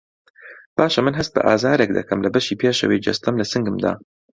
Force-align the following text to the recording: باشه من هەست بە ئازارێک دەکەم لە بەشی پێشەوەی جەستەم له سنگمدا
باشه 0.77 0.99
من 1.05 1.13
هەست 1.19 1.31
بە 1.35 1.41
ئازارێک 1.47 1.89
دەکەم 1.97 2.19
لە 2.25 2.29
بەشی 2.33 2.59
پێشەوەی 2.61 3.03
جەستەم 3.05 3.35
له 3.41 3.45
سنگمدا 3.51 3.93